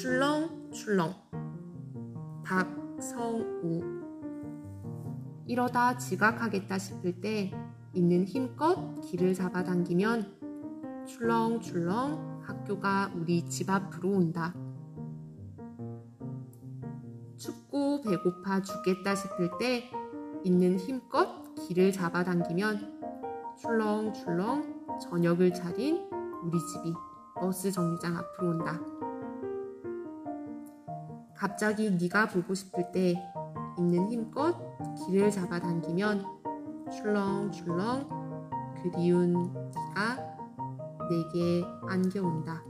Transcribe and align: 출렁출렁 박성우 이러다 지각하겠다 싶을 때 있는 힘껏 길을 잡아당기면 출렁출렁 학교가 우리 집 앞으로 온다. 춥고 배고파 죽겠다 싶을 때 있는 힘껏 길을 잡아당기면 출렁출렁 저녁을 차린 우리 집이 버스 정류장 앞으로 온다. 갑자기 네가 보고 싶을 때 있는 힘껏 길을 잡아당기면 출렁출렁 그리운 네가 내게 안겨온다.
출렁출렁 0.00 1.12
박성우 2.44 3.82
이러다 5.44 5.98
지각하겠다 5.98 6.78
싶을 6.78 7.20
때 7.20 7.52
있는 7.92 8.24
힘껏 8.24 9.00
길을 9.00 9.34
잡아당기면 9.34 11.04
출렁출렁 11.04 12.42
학교가 12.44 13.10
우리 13.16 13.44
집 13.46 13.70
앞으로 13.70 14.10
온다. 14.10 14.54
춥고 17.36 18.02
배고파 18.02 18.62
죽겠다 18.62 19.16
싶을 19.16 19.50
때 19.58 19.90
있는 20.44 20.78
힘껏 20.78 21.42
길을 21.66 21.90
잡아당기면 21.90 23.00
출렁출렁 23.60 25.00
저녁을 25.00 25.52
차린 25.54 26.08
우리 26.44 26.56
집이 26.56 26.94
버스 27.34 27.72
정류장 27.72 28.16
앞으로 28.16 28.50
온다. 28.50 28.80
갑자기 31.38 31.88
네가 31.90 32.26
보고 32.26 32.52
싶을 32.52 32.90
때 32.90 33.14
있는 33.78 34.10
힘껏 34.10 34.56
길을 35.06 35.30
잡아당기면 35.30 36.24
출렁출렁 36.90 38.08
그리운 38.82 39.34
네가 39.94 40.16
내게 41.08 41.64
안겨온다. 41.88 42.60